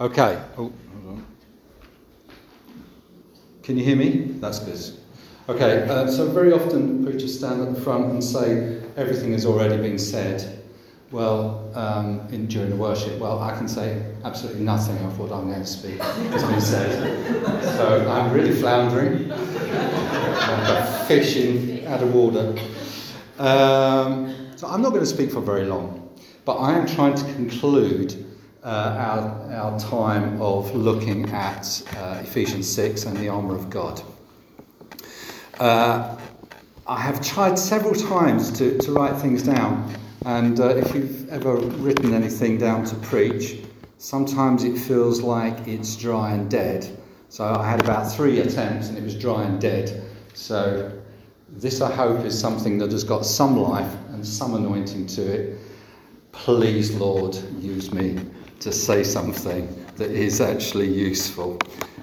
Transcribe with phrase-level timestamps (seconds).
[0.00, 0.40] Okay.
[0.56, 0.72] Oh.
[3.64, 4.32] Can you hear me?
[4.40, 4.80] That's good.
[5.48, 9.76] Okay, uh, so very often preachers stand at the front and say everything has already
[9.76, 10.62] been said.
[11.10, 15.48] Well, um, in, during the worship, well, I can say absolutely nothing of what I'm
[15.48, 17.62] going to speak has been said.
[17.76, 22.54] So I'm really floundering, like a fish in, out of water.
[23.38, 26.08] Um, so I'm not going to speak for very long,
[26.44, 28.27] but I am trying to conclude
[28.70, 34.02] our, our time of looking at uh, Ephesians 6 and the armour of God.
[35.58, 36.16] Uh,
[36.86, 39.94] I have tried several times to, to write things down,
[40.26, 43.60] and uh, if you've ever written anything down to preach,
[43.98, 46.96] sometimes it feels like it's dry and dead.
[47.30, 50.02] So I had about three attempts and it was dry and dead.
[50.34, 50.92] So
[51.48, 55.58] this, I hope, is something that has got some life and some anointing to it.
[56.32, 58.18] Please, Lord, use me
[58.60, 61.58] to say something that is actually useful.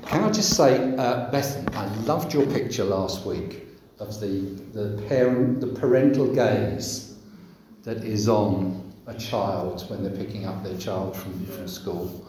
[0.05, 3.67] Can I just say, uh, Bethan, I loved your picture last week
[3.99, 4.27] of the,
[4.73, 7.17] the, parent, the parental gaze
[7.83, 12.25] that is on a child when they're picking up their child from, from school.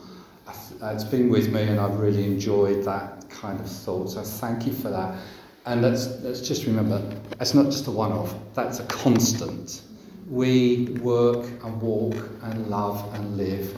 [0.82, 4.10] It's been with me and I've really enjoyed that kind of thought.
[4.10, 5.18] So thank you for that.
[5.66, 7.02] And let's, let's just remember,
[7.40, 9.82] it's not just a one off, that's a constant.
[10.28, 13.76] We work and walk and love and live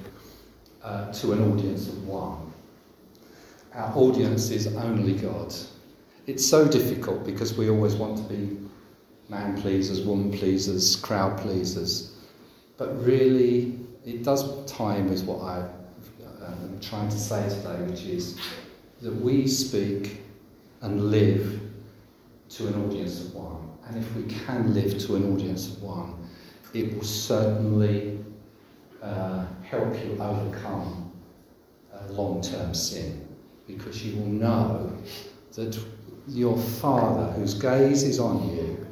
[0.83, 2.53] uh, to an audience of one.
[3.75, 5.55] Our audience is only God.
[6.27, 8.59] It's so difficult because we always want to be
[9.29, 12.15] man pleasers, woman pleasers, crowd pleasers.
[12.77, 17.83] But really, it does tie in with what I am um, trying to say today,
[17.83, 18.39] which is
[19.03, 20.23] that we speak
[20.81, 21.61] and live
[22.51, 23.69] to an audience of one.
[23.87, 26.15] And if we can live to an audience of one,
[26.75, 28.19] it will certainly
[29.03, 31.13] uh, help you overcome
[32.11, 33.27] long term sin
[33.67, 34.97] because you will know
[35.55, 35.79] that
[36.27, 38.87] your Father, whose gaze is on you,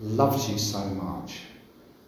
[0.00, 1.40] loves you so much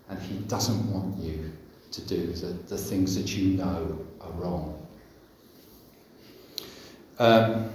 [0.09, 1.53] and he doesn't want you
[1.91, 4.87] to do the, the things that you know are wrong.
[7.19, 7.71] Um,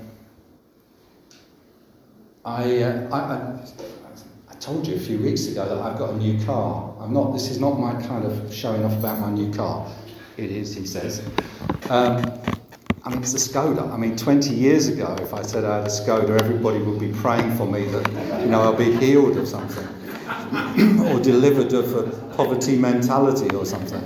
[2.45, 4.02] I, uh, I, I,
[4.63, 6.95] told you a few weeks ago that I've got a new car.
[7.01, 9.91] I'm not, this is not my kind of showing off about my new car.
[10.37, 11.21] It is, he says.
[11.89, 12.23] Um,
[13.03, 13.91] I mean, it's a Skoda.
[13.91, 17.11] I mean, 20 years ago, if I said I had a Skoda, everybody would be
[17.11, 19.85] praying for me that, you know, I'll be healed of something
[21.07, 24.01] or delivered of a poverty mentality or something.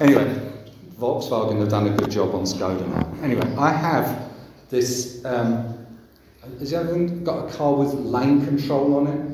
[0.00, 0.52] Anyway,
[0.98, 3.22] Volkswagen have done a good job on Skoda now.
[3.22, 4.30] Anyway, I have
[4.70, 5.22] this.
[5.26, 5.86] Um,
[6.58, 9.31] has everyone got a car with lane control on it?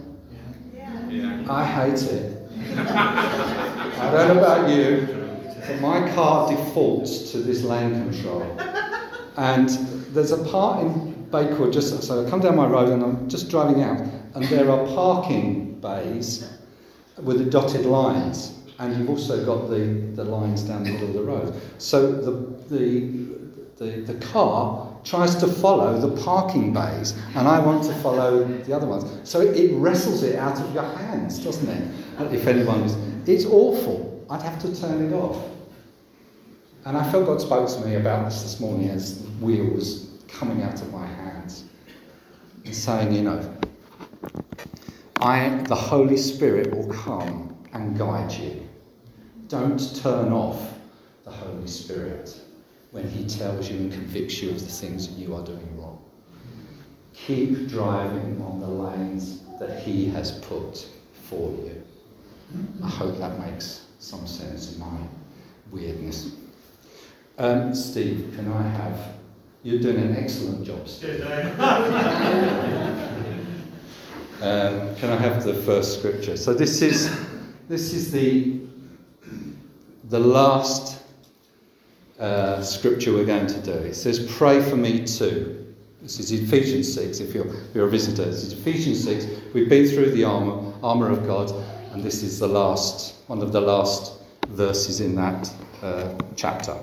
[1.10, 2.50] I hate it.
[2.76, 5.06] I don't know about you,
[5.66, 8.42] but my car defaults to this lane control.
[9.38, 9.70] And
[10.12, 13.48] there's a part in Bakewell, just so I come down my road and I'm just
[13.48, 14.00] driving out,
[14.34, 16.50] and there are parking bays
[17.16, 21.14] with the dotted lines, and you've also got the, the lines down the middle of
[21.14, 21.54] the road.
[21.78, 22.32] So the,
[22.68, 23.08] the,
[23.78, 28.76] the, the car tries to follow the parking bays, and I want to follow the
[28.76, 29.04] other ones.
[29.28, 32.32] So it, wrestles it out of your hands, doesn't it?
[32.32, 32.96] If anyone is.
[33.26, 34.26] It's awful.
[34.28, 35.42] I'd have to turn it off.
[36.84, 40.10] And I felt God spoke to me about this this morning as the wheel was
[40.28, 41.64] coming out of my hands
[42.64, 43.58] and saying, you know,
[45.20, 48.68] I, the Holy Spirit will come and guide you.
[49.48, 50.74] Don't turn off
[51.24, 52.38] the Holy Spirit
[52.90, 56.02] when He tells you and convicts you of the things that you are doing wrong.
[57.14, 60.88] Keep driving on the lanes that He has put
[61.28, 61.82] for you.
[62.82, 64.96] I hope that makes some sense in my
[65.70, 66.32] weirdness.
[67.36, 69.14] Um, Steve, can I have?
[69.62, 71.20] You're doing an excellent job, Steve.
[74.42, 76.36] um, can I have the first scripture?
[76.36, 77.10] So this is
[77.68, 78.60] this is the
[80.04, 81.02] the last
[82.18, 83.72] uh, scripture we're going to do.
[83.72, 87.20] It says, "Pray for me too." This is Ephesians six.
[87.20, 89.26] If you're, if you're a visitor, this is Ephesians six.
[89.52, 91.52] We've been through the armor armor of God,
[91.92, 96.76] and this is the last one of the last verses in that uh, chapter.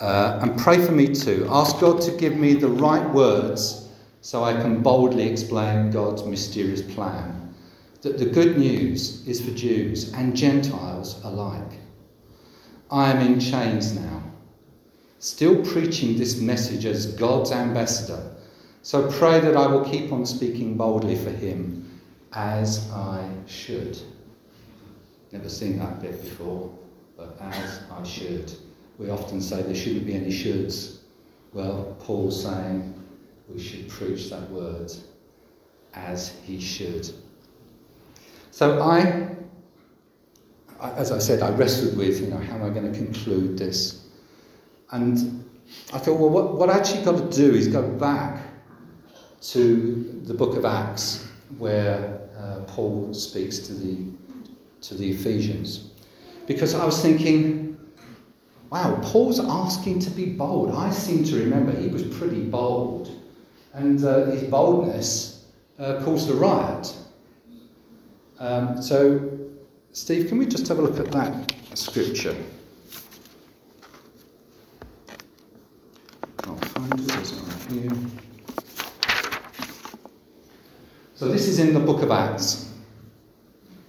[0.00, 1.46] Uh, and pray for me too.
[1.50, 3.88] Ask God to give me the right words
[4.20, 7.54] so I can boldly explain God's mysterious plan.
[8.02, 11.72] That the good news is for Jews and Gentiles alike.
[12.90, 14.22] I am in chains now,
[15.18, 18.34] still preaching this message as God's ambassador.
[18.82, 22.00] So pray that I will keep on speaking boldly for Him
[22.32, 23.98] as I should.
[25.32, 26.72] Never seen that bit before,
[27.16, 28.52] but as I should
[28.98, 30.98] we often say there shouldn't be any shoulds.
[31.52, 32.94] Well, Paul's saying
[33.48, 34.92] we should preach that word
[35.94, 37.08] as he should.
[38.50, 39.36] So I,
[40.80, 44.06] as I said, I wrestled with, you know, how am I going to conclude this?
[44.90, 45.44] And
[45.92, 48.42] I thought, well, what, what I actually got to do is go back
[49.40, 51.28] to the book of Acts,
[51.58, 54.06] where uh, Paul speaks to the,
[54.82, 55.90] to the Ephesians.
[56.46, 57.78] Because I was thinking,
[58.70, 60.74] wow, Paul's asking to be bold.
[60.74, 63.10] I seem to remember he was pretty bold.
[63.74, 65.46] And uh, his boldness
[65.78, 66.94] uh, caused a riot.
[68.38, 69.37] Um, so,
[69.92, 72.36] Steve, can we just have a look at that scripture?
[76.44, 77.18] I'll find it.
[77.18, 77.90] It's right here.
[81.14, 82.72] So, this is in the book of Acts.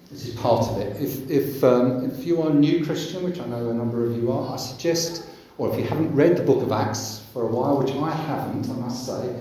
[0.10, 1.00] This is part of it.
[1.00, 4.18] If, if, um, if you are a new Christian, which I know a number of
[4.18, 5.28] you are, I suggest,
[5.60, 8.68] or if you haven't read the book of Acts for a while, which I haven't,
[8.68, 9.36] I must say,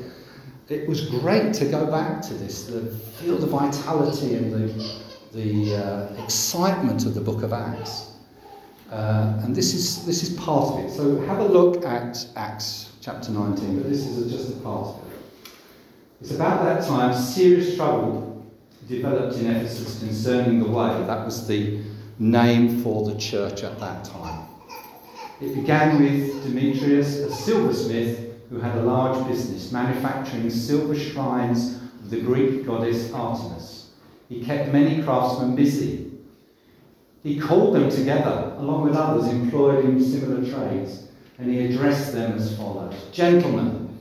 [0.68, 2.90] it was great to go back to this, the
[3.20, 8.12] feel the vitality and the, the uh, excitement of the book of Acts.
[8.90, 10.90] Uh, and this is, this is part of it.
[10.90, 15.12] So have a look at Acts chapter 19, but this is just a part of
[15.12, 15.18] it.
[16.20, 18.46] It's about that time serious trouble
[18.88, 20.88] developed in Ephesus concerning the way.
[21.06, 21.80] That was the
[22.18, 24.46] name for the church at that time.
[25.40, 32.10] It began with Demetrius, a silversmith who had a large business manufacturing silver shrines of
[32.10, 33.77] the Greek goddess Artemis.
[34.28, 36.12] He kept many craftsmen busy.
[37.22, 41.08] He called them together, along with others employed in similar trades,
[41.38, 43.98] and he addressed them as follows Gentlemen,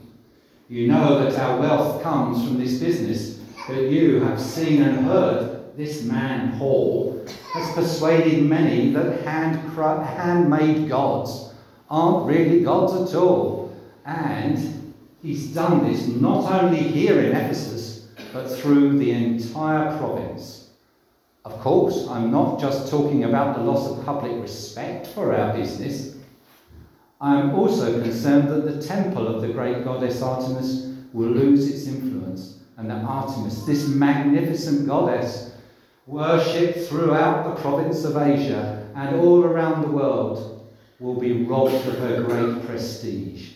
[0.68, 5.76] you know that our wealth comes from this business, but you have seen and heard
[5.76, 11.54] this man Paul has persuaded many that hand handmade gods
[11.90, 13.74] aren't really gods at all
[14.04, 17.97] and he's done this not only here in Ephesus,
[18.32, 20.70] but through the entire province.
[21.44, 26.16] Of course, I'm not just talking about the loss of public respect for our business.
[27.20, 31.86] I am also concerned that the temple of the great goddess Artemis will lose its
[31.86, 35.52] influence, and that Artemis, this magnificent goddess,
[36.06, 40.68] worshipped throughout the province of Asia and all around the world,
[41.00, 43.52] will be robbed of her great prestige.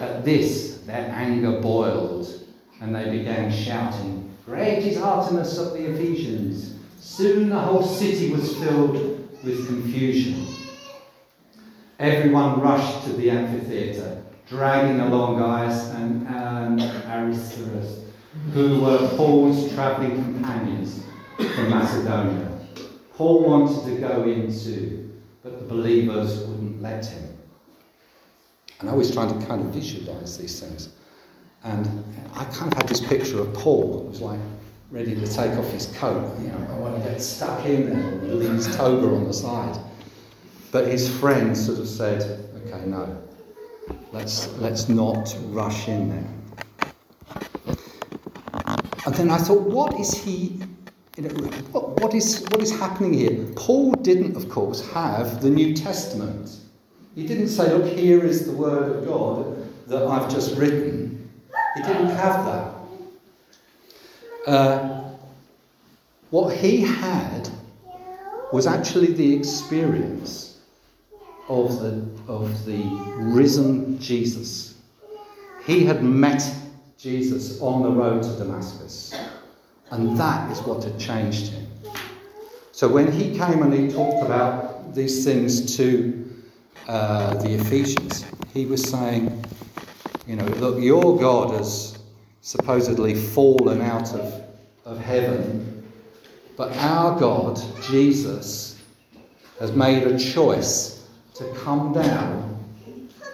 [0.00, 2.35] At this, their anger boiled,
[2.80, 6.74] and they began shouting, Great is Artemis of the Ephesians!
[7.00, 8.94] Soon the whole city was filled
[9.42, 10.46] with confusion.
[11.98, 18.04] Everyone rushed to the amphitheatre, dragging along Gaius and, and Aristarchus,
[18.52, 21.02] who were Paul's travelling companions
[21.36, 22.58] from Macedonia.
[23.14, 27.36] Paul wanted to go in too, but the believers wouldn't let him.
[28.80, 30.90] And I was trying to kind of visualize these things.
[31.66, 32.04] And
[32.34, 34.40] I kind of had this picture of Paul, who was like
[34.90, 36.32] ready to take off his coat.
[36.40, 39.32] You know, I want to get stuck in there and leave his toga on the
[39.32, 39.76] side.
[40.70, 43.20] But his friend sort of said, okay, no,
[44.12, 46.36] let's, let's not rush in there.
[49.06, 50.60] And then I thought, what is he,
[51.16, 51.30] you know,
[51.72, 53.44] what, what, is, what is happening here?
[53.56, 56.58] Paul didn't, of course, have the New Testament.
[57.14, 61.05] He didn't say, Look, here is the word of God that I've just written.
[61.76, 62.74] He didn't have that.
[64.46, 65.10] Uh,
[66.30, 67.48] what he had
[68.52, 70.60] was actually the experience
[71.48, 72.82] of the, of the
[73.18, 74.80] risen Jesus.
[75.64, 76.42] He had met
[76.98, 79.14] Jesus on the road to Damascus,
[79.90, 81.66] and that is what had changed him.
[82.72, 86.30] So when he came and he talked about these things to
[86.88, 89.44] uh, the Ephesians, he was saying,
[90.26, 91.98] you know, look, your God has
[92.40, 94.42] supposedly fallen out of,
[94.84, 95.88] of heaven,
[96.56, 98.82] but our God, Jesus,
[99.60, 102.58] has made a choice to come down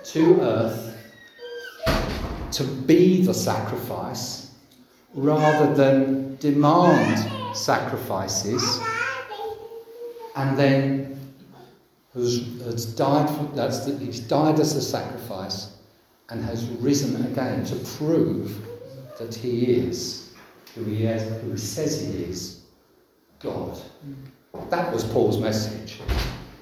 [0.05, 0.89] to earth
[2.53, 4.55] to be the sacrifice
[5.15, 8.81] rather than demand sacrifices
[10.37, 11.19] and then
[12.15, 15.72] has died, for, that's he's died as a sacrifice
[16.33, 18.57] and has risen again to prove
[19.19, 20.33] that he is
[20.75, 22.62] who he, is, who he says he is
[23.39, 23.79] God.
[24.71, 26.01] That was Paul's message.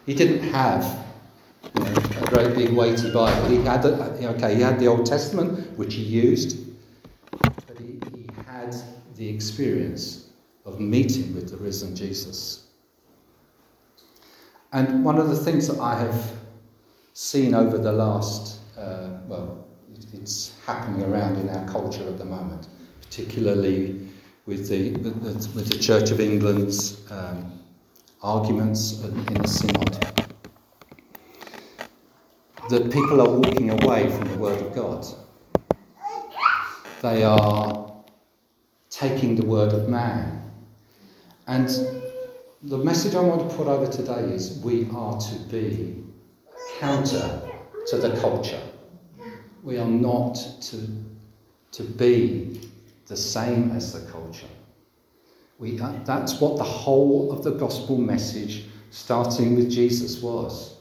[0.07, 1.07] He didn't have
[1.63, 3.49] you know, a great big weighty Bible.
[3.49, 6.59] He had, okay, he had the Old Testament, which he used,
[7.41, 8.75] but he, he had
[9.15, 10.31] the experience
[10.65, 12.67] of meeting with the risen Jesus.
[14.73, 16.33] And one of the things that I have
[17.13, 19.67] seen over the last, uh, well,
[20.15, 22.69] it's happening around in our culture at the moment,
[23.03, 24.09] particularly
[24.47, 27.61] with the, with the, with the Church of England's um,
[28.23, 30.27] arguments in the Synod.
[32.71, 35.05] That people are walking away from the Word of God.
[37.03, 37.93] They are
[38.91, 40.51] taking the Word of man.
[41.47, 41.69] And
[42.63, 46.05] the message I want to put over today is we are to be
[46.79, 47.41] counter
[47.89, 48.61] to the culture.
[49.63, 50.89] We are not to,
[51.73, 52.71] to be
[53.07, 54.47] the same as the culture.
[55.59, 60.77] We, uh, that's what the whole of the gospel message, starting with Jesus, was.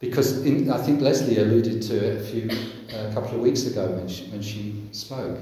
[0.00, 2.50] Because in, I think Leslie alluded to it a few,
[2.96, 5.38] a couple of weeks ago when she, when she spoke.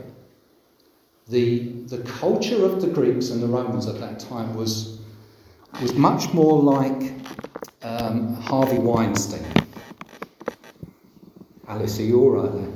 [1.29, 4.99] The, the culture of the Greeks and the Romans at that time was,
[5.81, 7.13] was much more like
[7.83, 9.45] um, Harvey Weinstein.
[11.69, 12.73] Alice, are you all right there?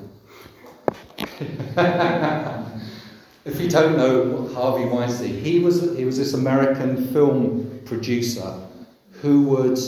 [3.46, 8.60] if you don't know Harvey Weinstein, he was, he was this American film producer
[9.22, 9.78] who, would,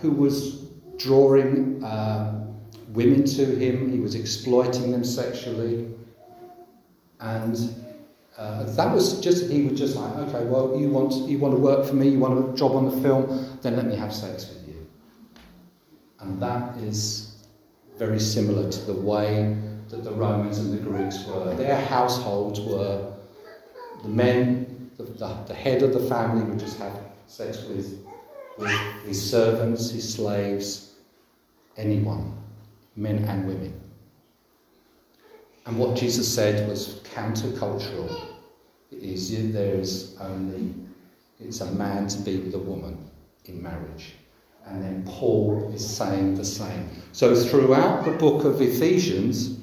[0.00, 0.60] who was
[0.96, 2.46] drawing uh,
[2.90, 5.92] women to him, he was exploiting them sexually.
[7.18, 7.74] And
[8.36, 11.60] uh, that was just, he was just like, okay, well, you want, you want to
[11.60, 14.48] work for me, you want a job on the film, then let me have sex
[14.48, 14.86] with you.
[16.20, 17.27] And that is
[17.98, 19.56] very similar to the way
[19.88, 21.54] that the Romans and the Greeks were.
[21.54, 23.12] Their households were
[24.02, 28.04] the men, the, the, the head of the family would just have sex with,
[28.56, 28.70] with
[29.04, 30.94] his servants, his slaves,
[31.76, 32.36] anyone,
[32.96, 33.80] men and women.
[35.66, 38.22] And what Jesus said was countercultural.
[38.90, 40.74] It is there is only
[41.40, 42.98] it's a man to be with a woman
[43.44, 44.14] in marriage.
[44.70, 46.88] And then Paul is saying the same.
[47.12, 49.58] So throughout the book of Ephesians,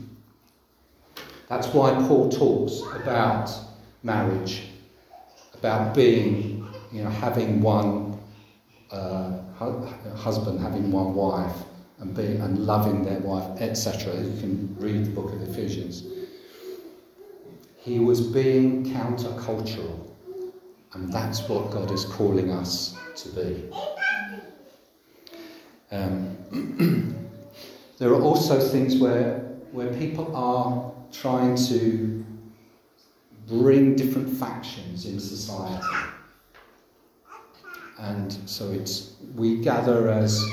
[1.48, 3.52] that's why Paul talks about
[4.02, 4.64] marriage,
[5.54, 8.18] about being, you know, having one
[8.92, 9.38] uh,
[10.16, 11.56] husband, having one wife,
[12.00, 14.14] and being and loving their wife, etc.
[14.16, 16.04] You can read the book of Ephesians.
[17.78, 20.12] He was being countercultural,
[20.94, 23.70] and that's what God is calling us to be.
[25.96, 26.36] Um,
[27.98, 29.40] there are also things where
[29.72, 32.26] where people are trying to
[33.48, 35.86] bring different factions in society.
[38.00, 40.44] And so it's we gather as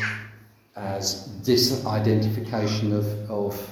[0.77, 3.71] as this identification of, of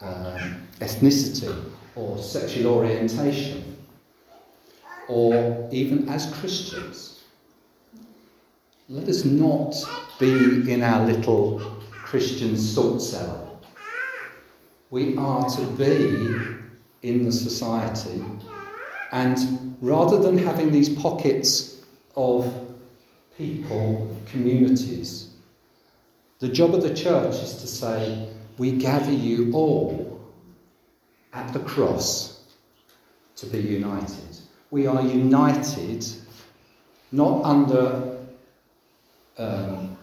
[0.00, 1.54] um, ethnicity
[1.94, 3.76] or sexual orientation,
[5.08, 7.19] or even as Christians.
[8.92, 9.76] Let us not
[10.18, 11.60] be in our little
[11.92, 13.46] Christian salt cellar.
[14.90, 18.20] We are to be in the society,
[19.12, 21.82] and rather than having these pockets
[22.16, 22.52] of
[23.38, 25.34] people, communities,
[26.40, 28.28] the job of the church is to say,
[28.58, 30.20] We gather you all
[31.32, 32.42] at the cross
[33.36, 34.36] to be united.
[34.72, 36.04] We are united
[37.12, 38.09] not under
[39.40, 39.96] um,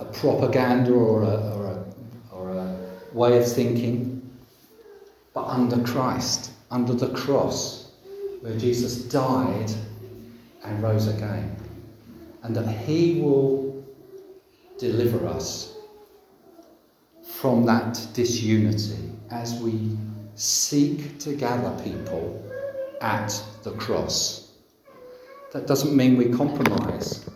[0.00, 1.84] a propaganda or a, or, a,
[2.32, 2.76] or a
[3.12, 4.30] way of thinking,
[5.34, 7.92] but under Christ, under the cross,
[8.40, 9.70] where Jesus died
[10.64, 11.56] and rose again.
[12.42, 13.84] And that He will
[14.78, 15.76] deliver us
[17.40, 19.96] from that disunity as we
[20.34, 22.44] seek to gather people
[23.00, 24.52] at the cross.
[25.52, 27.28] That doesn't mean we compromise.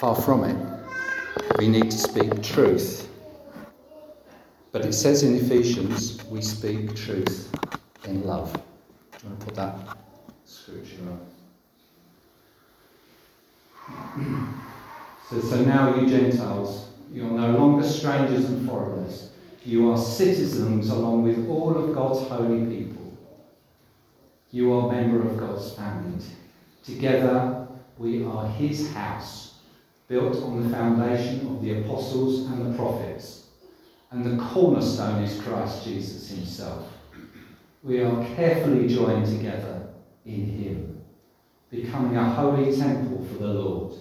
[0.00, 0.56] Far from it.
[1.58, 3.06] We need to speak truth.
[4.72, 7.54] But it says in Ephesians, we speak truth
[8.06, 8.50] in love.
[8.54, 8.60] Do
[9.22, 9.76] you want to put that
[10.46, 11.20] scripture up?
[15.28, 19.32] So, so now, you Gentiles, you are no longer strangers and foreigners.
[19.66, 23.12] You are citizens along with all of God's holy people.
[24.50, 26.24] You are a member of God's family.
[26.82, 29.49] Together, we are His house,
[30.10, 33.46] built on the foundation of the apostles and the prophets.
[34.10, 36.92] And the cornerstone is Christ Jesus Himself.
[37.84, 39.86] We are carefully joined together
[40.26, 41.00] in Him,
[41.70, 43.94] becoming a holy temple for the Lord.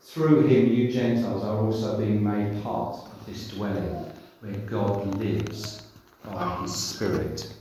[0.00, 5.82] Through him, you Gentiles are also being made part of this dwelling where God lives
[6.22, 7.52] by his Spirit.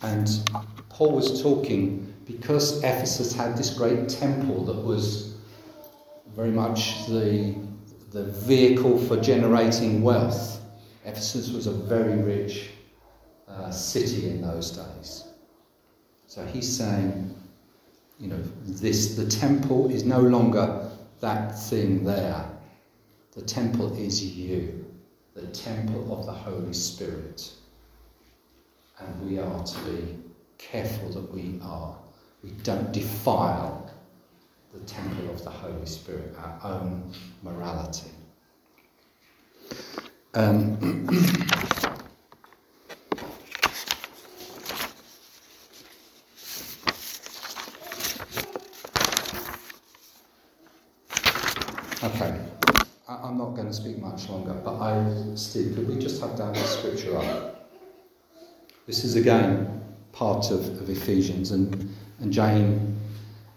[0.00, 0.28] And
[0.88, 5.29] Paul was talking because Ephesus had this great temple that was
[6.40, 7.54] very much the,
[8.12, 10.62] the vehicle for generating wealth.
[11.04, 12.70] Ephesus was a very rich
[13.46, 15.24] uh, city in those days.
[16.28, 17.34] So he's saying,
[18.18, 22.42] you know, this the temple is no longer that thing there.
[23.32, 24.86] The temple is you,
[25.34, 27.52] the temple of the Holy Spirit.
[28.98, 30.16] And we are to be
[30.56, 31.94] careful that we are.
[32.42, 33.89] We don't defile
[34.72, 37.12] the temple of the Holy Spirit, our own
[37.42, 38.10] morality.
[40.34, 40.78] Um,
[52.04, 52.40] okay,
[53.08, 56.36] I, am not going to speak much longer, but I, Steve, could we just have
[56.36, 57.68] the scripture up?
[58.86, 62.96] This is again part of, of Ephesians, and, and Jane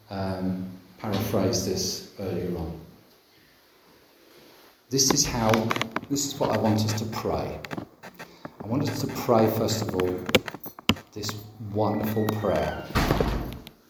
[0.09, 0.71] um,
[1.03, 2.79] paraphrased this earlier on.
[4.89, 5.51] This is how,
[6.09, 7.59] this is what I want us to pray.
[8.63, 10.17] I want us to pray, first of all,
[11.11, 11.29] this
[11.73, 12.85] wonderful prayer.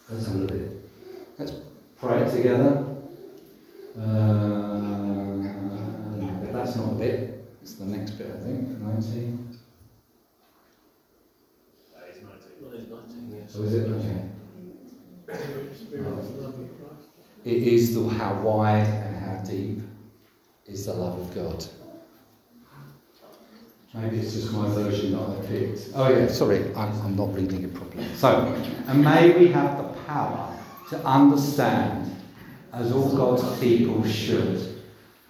[0.10, 0.90] Let's have a bit.
[1.38, 1.54] Let's
[2.02, 2.84] pray it together.
[3.96, 4.02] Uh,
[6.52, 9.60] that's not a bit, it's the next bit, I think, 19.
[13.48, 13.88] So is it?
[13.88, 14.24] Okay.
[17.46, 19.80] It is the how wide and how deep
[20.66, 21.66] is the love of God.
[23.94, 25.90] Maybe it's just my version that I picked.
[25.94, 28.06] Oh yeah, sorry, I'm, I'm not reading it properly.
[28.16, 28.56] So,
[28.88, 30.58] and may we have the power
[30.90, 32.16] to understand,
[32.72, 34.82] as all God's people should,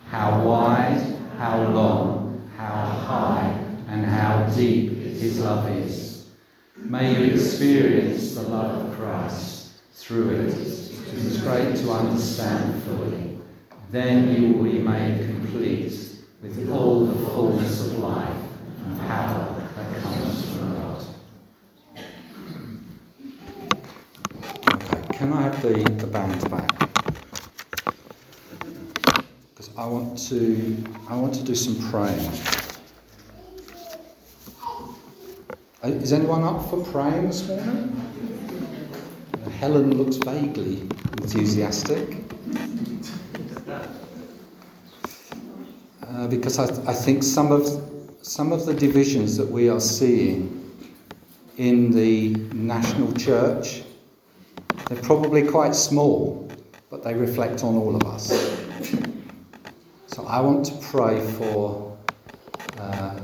[0.08, 6.04] how wide, how long, how high, and how deep His love is
[6.84, 10.83] May you experience the love of Christ through it.
[11.16, 13.38] Is great to understand fully.
[13.92, 15.94] Then you will be made complete
[16.42, 18.36] with all the fullness of life
[18.86, 21.06] and power that comes from God.
[24.74, 26.90] Okay, can I have the, the band back?
[29.50, 32.32] Because I want to I want to do some praying.
[35.84, 38.00] Uh, is anyone up for praying this morning?
[39.64, 40.82] Helen looks vaguely
[41.22, 42.18] enthusiastic.
[46.06, 47.66] Uh, because I, I think some of,
[48.22, 50.70] some of the divisions that we are seeing
[51.56, 53.84] in the national church,
[54.90, 56.52] they're probably quite small,
[56.90, 58.34] but they reflect on all of us.
[60.08, 61.98] So I want to pray for
[62.78, 63.18] uh,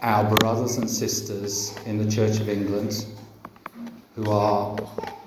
[0.00, 3.04] our brothers and sisters in the Church of England
[4.16, 4.76] who are,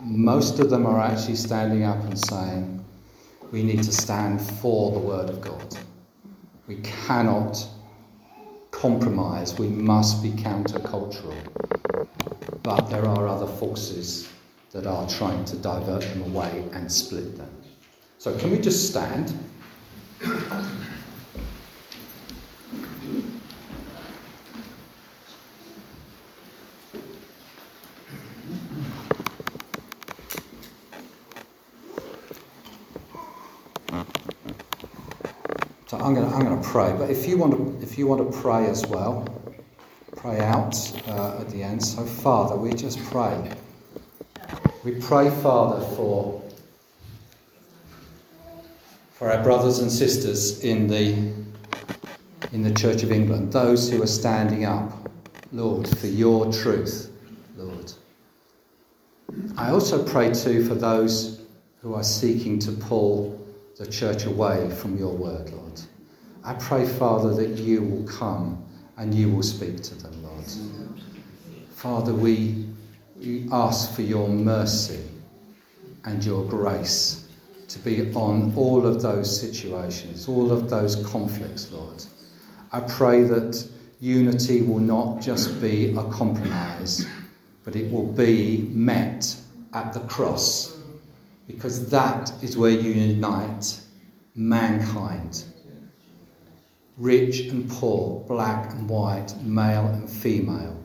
[0.02, 2.86] most of them are actually standing up and saying,
[3.52, 5.78] we need to stand for the Word of God.
[6.68, 7.66] We cannot
[8.72, 11.36] compromise, we must be countercultural.
[12.64, 14.30] But there are other forces
[14.72, 17.50] that are trying to divert them away and split them.
[18.18, 19.38] So, can we just stand?
[36.04, 38.20] I'm going to, I'm going to pray, but if you want to, if you want
[38.20, 39.28] to pray as well,
[40.16, 40.76] pray out
[41.08, 41.86] uh, at the end.
[41.86, 43.52] So, Father, we just pray.
[44.84, 46.42] We pray, Father, for
[49.12, 51.32] for our brothers and sisters in the
[52.52, 55.12] in the Church of England, those who are standing up,
[55.52, 57.12] Lord, for your truth,
[57.56, 57.94] Lord.
[59.58, 61.40] I also pray too for those
[61.84, 63.40] who are seeking to pull
[63.78, 65.80] the church away from your word, Lord.
[66.46, 68.62] I pray, Father, that you will come
[68.98, 70.46] and you will speak to them, Lord.
[71.72, 72.66] Father, we,
[73.54, 75.00] ask for your mercy
[76.04, 77.30] and your grace
[77.70, 82.04] to be on all of those situations, all of those conflicts, Lord.
[82.74, 83.66] I pray that
[84.02, 87.08] unity will not just be a compromise,
[87.64, 89.34] but it will be met
[89.72, 90.78] at the cross,
[91.48, 93.80] because that is where you unite
[94.36, 95.46] mankind
[96.98, 100.78] rich and poor, black and white, male and female.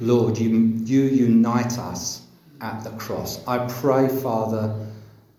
[0.00, 2.26] Lord, you, you unite us
[2.60, 3.46] at the cross.
[3.46, 4.74] I pray, Father,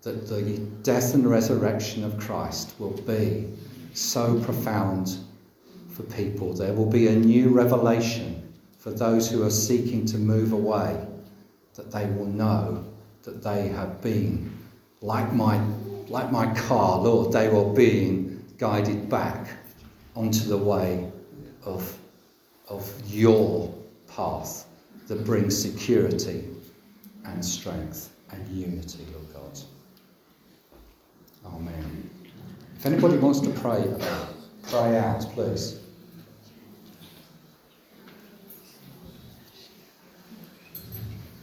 [0.02, 3.48] that the death and resurrection of Christ will be
[3.94, 5.18] so profound
[5.90, 6.54] for people.
[6.54, 11.04] There will be a new revelation for those who are seeking to move away,
[11.74, 12.84] that they will know
[13.24, 14.52] that they have been
[15.00, 15.60] like my,
[16.08, 19.48] like my car, Lord, they were being guided back
[20.18, 21.08] onto the way
[21.64, 21.96] of,
[22.68, 23.72] of your
[24.08, 24.66] path
[25.06, 26.44] that brings security
[27.24, 29.60] and strength and unity, Lord God.
[31.46, 32.10] Amen.
[32.76, 33.84] If anybody wants to pray,
[34.64, 35.78] pray out, please.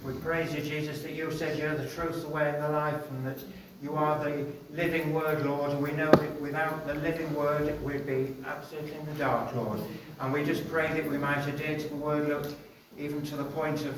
[0.03, 3.09] We praise you, Jesus, that you said you're the truth, the way, and the life,
[3.09, 3.39] and that
[3.85, 5.69] you are the living word, Lord.
[5.69, 9.79] And we know that without the living word, we'd be absolutely in the dark, Lord.
[10.19, 12.51] And we just pray that we might adhere to the word, look,
[12.97, 13.95] even to the point of,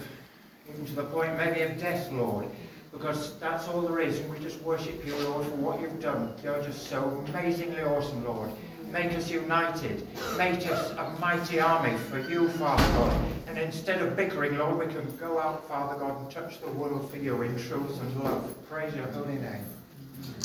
[0.69, 2.47] even to the point maybe of death, Lord.
[2.91, 4.19] Because that's all there is.
[4.19, 6.33] And we just worship you, Lord, for what you've done.
[6.43, 8.51] You're just so amazingly awesome, Lord.
[8.91, 10.05] Make us united.
[10.37, 13.25] Make us a mighty army for you, Father God.
[13.47, 17.09] And instead of bickering, Lord, we can go out, Father God, and touch the world
[17.09, 18.53] for you in truth and love.
[18.67, 19.76] Praise your holy name.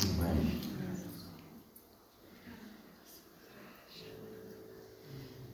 [0.03, 0.61] Amen.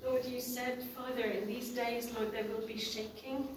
[0.04, 3.48] Lord, you said, Father, in these days, Lord, there will be shaking.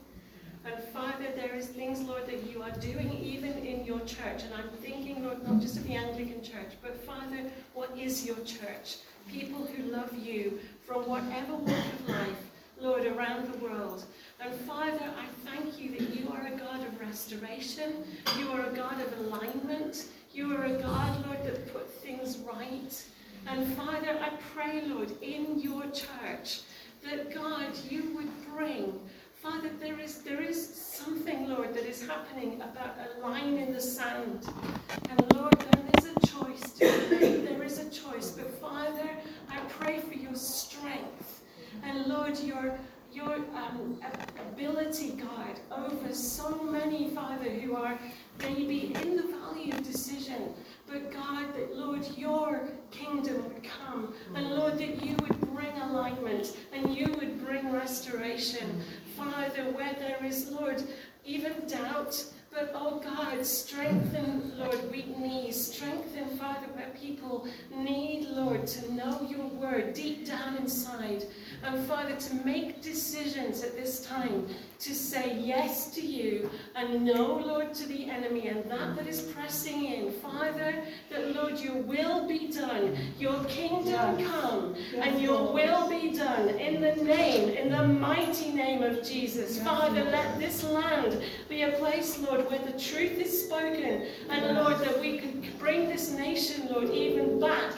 [0.64, 4.44] And Father, there is things, Lord, that you are doing even in your church.
[4.44, 8.38] And I'm thinking, Lord, not just of the Anglican church, but Father, what is your
[8.44, 8.98] church?
[9.30, 14.04] people who love you from whatever walk of life, Lord, around the world.
[14.40, 17.92] And Father, I thank you that you are a God of restoration.
[18.38, 20.06] You are a God of alignment.
[20.32, 23.04] You are a God, Lord, that put things right.
[23.46, 26.60] And Father, I pray, Lord, in your church,
[27.04, 28.98] that God, you would bring
[29.42, 33.80] Father, there is, there is something, Lord, that is happening about a line in the
[33.80, 34.46] sand.
[35.10, 36.86] And Lord, there is a choice to.
[37.18, 38.30] There is a choice.
[38.30, 39.10] But Father,
[39.50, 41.42] I pray for your strength.
[41.82, 42.78] And Lord, your
[43.12, 44.00] your um,
[44.52, 47.98] ability, God, over so many, Father, who are
[48.40, 50.54] maybe in the valley of decision.
[50.90, 54.14] But God, that Lord, your kingdom would come.
[54.34, 58.82] And Lord, that you would bring alignment and you would bring restoration.
[59.16, 60.82] Father, where there is, Lord,
[61.24, 65.72] even doubt, but oh God, strengthen, Lord, weak knees.
[65.72, 71.24] Strengthen, Father, where people need, Lord, to know your word deep down inside.
[71.64, 74.46] And Father, to make decisions at this time
[74.80, 79.22] to say yes to you and no, Lord, to the enemy and that that is
[79.22, 80.12] pressing in.
[80.12, 86.48] Father, that, Lord, your will be done, your kingdom come, and your will be done
[86.48, 89.62] in the name, in the mighty name of Jesus.
[89.62, 94.78] Father, let this land be a place, Lord, where the truth is spoken, and Lord,
[94.80, 97.74] that we can bring this nation, Lord, even back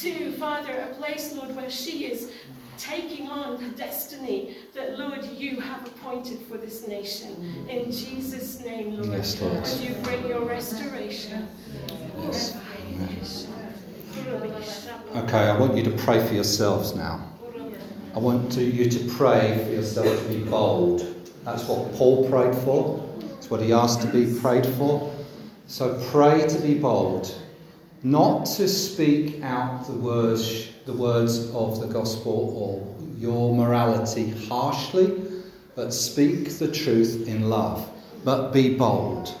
[0.00, 2.32] to, Father, a place, Lord, where she is
[2.80, 7.66] taking on the destiny that, Lord, you have appointed for this nation.
[7.68, 9.54] In Jesus' name, Lord, yes, Lord.
[9.54, 11.46] and you bring your restoration.
[12.18, 12.56] Yes.
[15.14, 17.26] Okay, I want you to pray for yourselves now.
[18.14, 21.06] I want to, you to pray for yourself to be bold.
[21.44, 23.08] That's what Paul prayed for.
[23.38, 25.14] It's what he asked to be prayed for.
[25.66, 27.32] So pray to be bold,
[28.02, 35.22] not to speak out the words the words of the gospel or your morality harshly,
[35.76, 37.88] but speak the truth in love.
[38.24, 39.34] But be bold.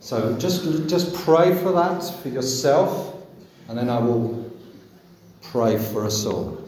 [0.00, 3.16] So just, just pray for that for yourself,
[3.68, 4.50] and then I will
[5.42, 6.63] pray for us all.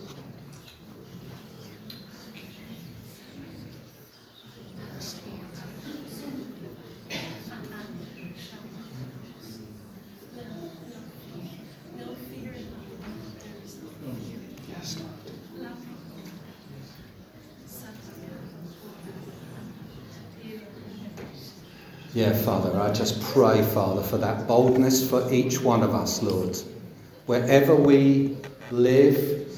[22.17, 26.57] Yeah, Father, I just pray, Father, for that boldness for each one of us, Lord.
[27.27, 28.39] Wherever we
[28.71, 29.55] live,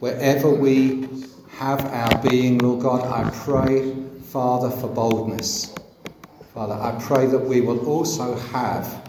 [0.00, 1.06] wherever we
[1.58, 3.94] have our being, Lord God, I pray,
[4.32, 5.76] Father, for boldness.
[6.54, 9.08] Father, I pray that we will also have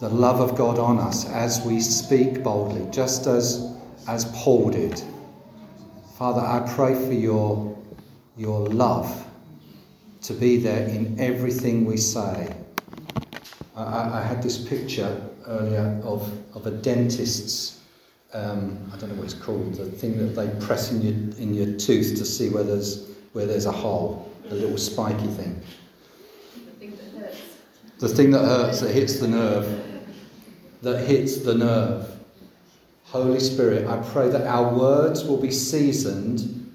[0.00, 3.78] the love of God on us as we speak boldly, just as,
[4.08, 5.00] as Paul did.
[6.18, 7.78] Father, I pray for your,
[8.36, 9.27] your love
[10.28, 12.54] to be there in everything we say.
[13.74, 17.80] I, I had this picture earlier of, of a dentist's,
[18.34, 21.54] um, I don't know what it's called, the thing that they press in your, in
[21.54, 25.62] your tooth to see where there's, where there's a hole, the little spiky thing.
[26.52, 27.40] The thing that hurts.
[27.98, 30.02] The thing that hurts, that hits the nerve,
[30.82, 32.06] that hits the nerve.
[33.04, 36.70] Holy Spirit, I pray that our words will be seasoned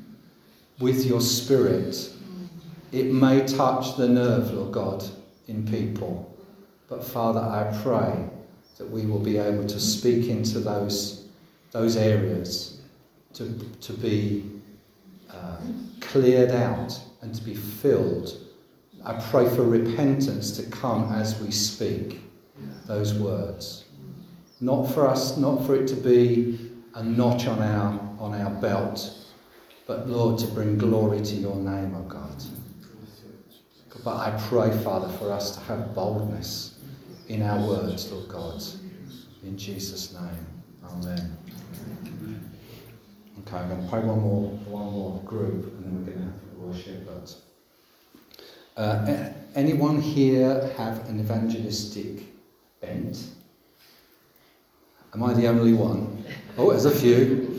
[0.80, 2.10] with your Spirit
[2.93, 5.03] it may touch the nerve, Lord God,
[5.47, 6.32] in people.
[6.88, 8.29] But Father, I pray
[8.77, 11.27] that we will be able to speak into those,
[11.71, 12.82] those areas,
[13.34, 13.51] to,
[13.82, 14.49] to be
[15.32, 15.58] uh,
[16.01, 18.38] cleared out and to be filled.
[19.03, 22.21] I pray for repentance to come as we speak
[22.86, 23.86] those words.
[24.62, 29.17] Not for us, not for it to be a notch on our, on our belt,
[29.88, 32.43] but Lord, to bring glory to your name, O oh God.
[34.03, 36.79] But I pray, Father, for us to have boldness
[37.27, 38.63] in our words, Lord God.
[39.43, 40.45] In Jesus' name.
[40.86, 41.38] Amen.
[43.39, 46.23] Okay, I'm going to pray one more, one more group and then we're going to
[46.23, 47.06] have worship.
[47.06, 47.36] But
[48.82, 52.23] uh, anyone here have an evangelistic
[52.82, 53.27] bent?
[55.13, 56.25] Am I the only one?
[56.58, 57.49] Oh, there's a few.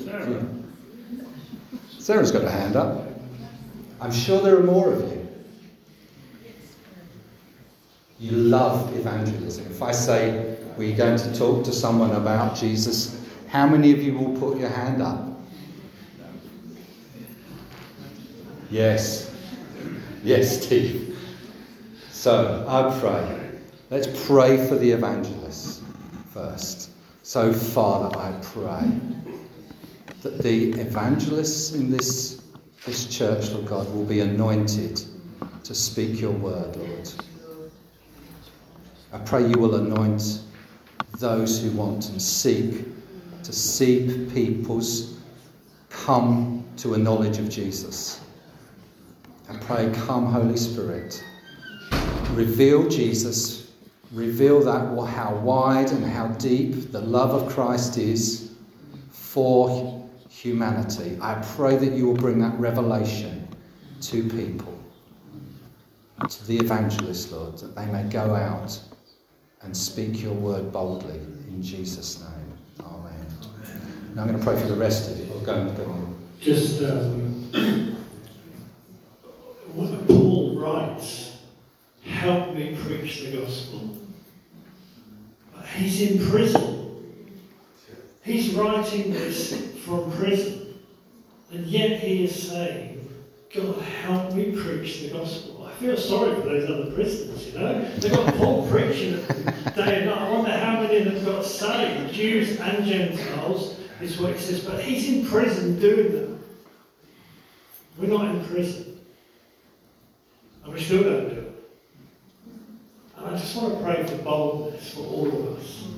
[1.98, 3.08] Sarah's got a hand up.
[4.00, 5.23] I'm sure there are more of you.
[8.24, 9.66] You love evangelism.
[9.66, 14.16] If I say we're going to talk to someone about Jesus, how many of you
[14.16, 15.20] will put your hand up?
[18.70, 19.30] Yes.
[20.22, 21.18] Yes, Steve.
[22.08, 23.60] So I pray.
[23.90, 25.82] Let's pray for the evangelists
[26.32, 26.92] first.
[27.24, 28.90] So, Father, I pray
[30.22, 32.42] that the evangelists in this,
[32.87, 35.02] this church, Lord God, will be anointed
[35.64, 37.12] to speak your word, Lord.
[39.14, 40.40] I pray you will anoint
[41.18, 42.85] those who want and seek
[43.44, 45.20] to see people's
[45.88, 48.20] come to a knowledge of Jesus.
[49.48, 51.22] I pray, come, Holy Spirit,
[52.33, 53.70] reveal Jesus,
[54.11, 58.50] reveal that how wide and how deep the love of Christ is
[59.12, 61.16] for humanity.
[61.22, 63.46] I pray that you will bring that revelation
[64.00, 64.77] to people,
[66.29, 68.77] to the evangelists, Lord, that they may go out
[69.64, 72.87] and speak your word boldly in Jesus' name.
[72.87, 73.27] Amen.
[74.16, 75.24] I'm going to pray for the rest of you.
[75.44, 76.16] Go, on.
[76.40, 77.96] Just um,
[80.07, 81.38] Paul writes,
[82.05, 83.98] help me preach the gospel.
[85.74, 86.85] He's in prison.
[88.22, 90.79] He's writing this from prison.
[91.50, 93.09] And yet he is saying,
[93.55, 95.53] God, help me preach the gospel.
[95.74, 97.90] I feel sorry for those other prisoners, you know.
[97.96, 100.18] They've got Paul preaching day and night.
[100.18, 104.60] I wonder how many of them got saved, Jews and Gentiles, is what it says.
[104.60, 106.38] But he's in prison doing that.
[107.98, 109.00] We're not in prison.
[110.62, 111.64] And we still don't do it.
[113.16, 115.88] And I just want to pray for boldness for all of us.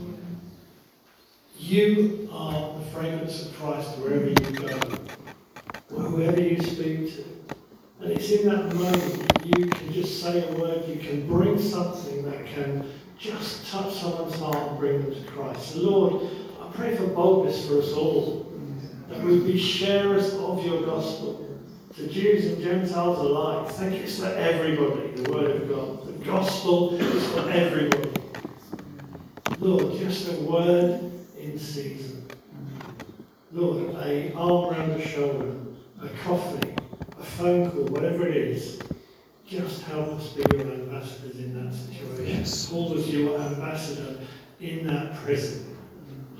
[1.59, 4.69] You are the fragrance of Christ wherever you go,
[5.91, 7.56] whoever you speak to.
[8.01, 11.59] And it's in that moment that you can just say a word, you can bring
[11.59, 15.73] something that can just touch someone's heart and bring them to Christ.
[15.73, 16.31] So Lord,
[16.61, 18.53] I pray for boldness for us all,
[19.09, 21.49] that we be sharers of your gospel
[21.97, 23.69] to Jews and Gentiles alike.
[23.71, 26.07] Thank you, it's for everybody, the word of God.
[26.07, 28.11] The gospel is for everybody.
[29.59, 32.27] Lord, just a word in season.
[33.53, 35.55] Lord, a arm around the shoulder,
[36.03, 36.76] a coffee,
[37.27, 38.81] phone call, whatever it is,
[39.47, 42.39] just help us be your ambassadors in that situation.
[42.39, 42.69] Yes.
[42.71, 44.19] Paul was your ambassador
[44.61, 45.77] in that prison.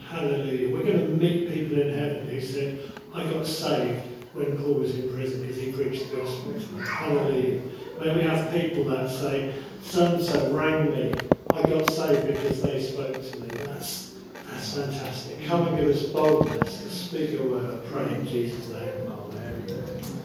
[0.09, 0.73] Hallelujah.
[0.73, 4.95] We're going to meet people in heaven who said, I got saved when Paul was
[4.95, 6.59] in prison because he preached the gospel.
[6.81, 7.63] Hallelujah.
[8.01, 11.15] May we have people that say, so so rang me.
[11.55, 13.49] I got saved because they spoke to me.
[13.65, 14.15] That's
[14.51, 15.47] that's fantastic.
[15.47, 17.75] Come and give us boldness to speak your word.
[17.75, 19.13] I pray in Jesus' name.
[19.13, 20.16] Amen.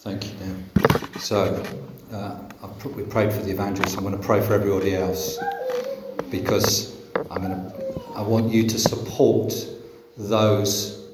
[0.00, 1.20] Thank you.
[1.20, 1.62] So,
[2.10, 2.38] uh,
[2.96, 3.96] we prayed for the evangelists.
[3.96, 5.38] I'm going to pray for everybody else
[6.30, 6.96] because
[7.30, 9.52] I'm going to, I want you to support
[10.16, 11.06] those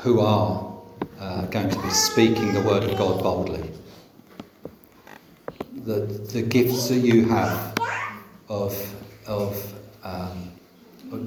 [0.00, 0.72] who are
[1.20, 3.70] uh, going to be speaking the word of God boldly.
[5.84, 6.00] The,
[6.32, 7.76] the gifts that you have
[8.48, 8.94] of,
[9.26, 10.52] of um,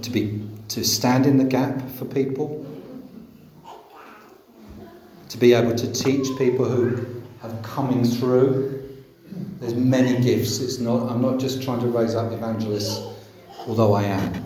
[0.02, 2.66] to be to stand in the gap for people,
[5.32, 7.06] to be able to teach people who
[7.42, 9.02] have coming through.
[9.62, 10.60] There's many gifts.
[10.60, 11.10] It's not.
[11.10, 13.00] I'm not just trying to raise up evangelists,
[13.66, 14.44] although I am,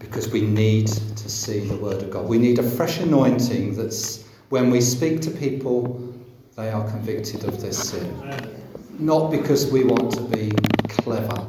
[0.00, 2.26] because we need to see the word of God.
[2.26, 6.12] We need a fresh anointing that's when we speak to people,
[6.56, 8.52] they are convicted of their sin.
[8.98, 10.50] Not because we want to be
[10.88, 11.46] clever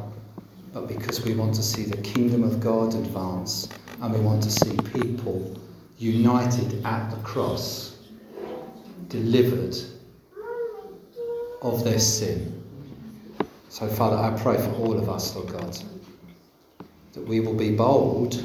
[0.73, 3.67] but because we want to see the kingdom of God advance
[3.99, 5.59] and we want to see people
[5.97, 7.97] united at the cross,
[9.07, 9.75] delivered
[11.61, 12.53] of their sin.
[13.69, 15.77] So, Father, I pray for all of us, Lord God,
[17.13, 18.41] that we will be bold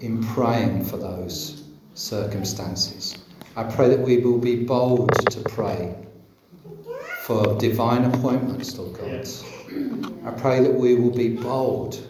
[0.00, 3.16] in praying for those circumstances.
[3.56, 5.94] I pray that we will be bold to pray
[7.22, 9.26] for divine appointments, Lord God.
[10.26, 12.06] I pray that we will be bold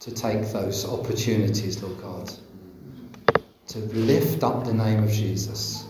[0.00, 2.32] to take those opportunities, Lord God,
[3.68, 5.84] to lift up the name of Jesus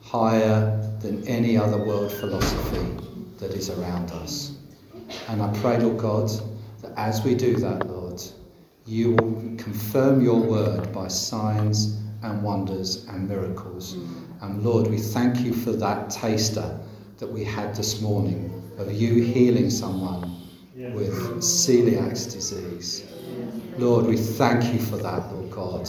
[0.00, 2.96] higher than any other world philosophy
[3.38, 4.56] that is around us.
[5.28, 6.30] And I pray, Lord God,
[6.82, 8.22] that as we do that, Lord,
[8.86, 13.94] you will confirm your word by signs and wonders and miracles.
[14.40, 16.78] And Lord, we thank you for that taster
[17.18, 20.40] that we had this morning of you healing someone
[20.76, 23.04] with celiac disease.
[23.76, 25.88] Lord, we thank you for that, Lord God.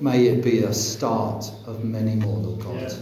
[0.00, 2.92] May it be a start of many more, Lord God.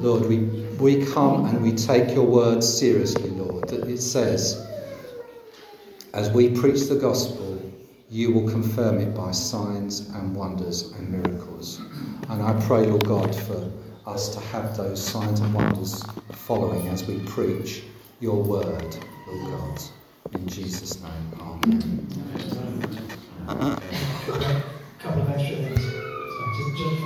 [0.00, 0.38] Lord, we,
[0.78, 4.66] we come and we take your word seriously, Lord, that it says,
[6.14, 7.60] as we preach the gospel,
[8.08, 11.80] you will confirm it by signs and wonders and miracles.
[12.28, 13.70] And I pray, Lord God, for
[14.06, 17.82] us to have those signs and wonders following as we preach
[18.20, 19.82] your word, Lord God.
[20.32, 22.20] In Jesus' name, Amen.
[24.98, 26.09] couple of extra things
[26.60, 27.00] is George